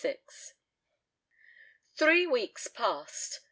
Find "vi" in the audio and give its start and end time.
0.03-0.17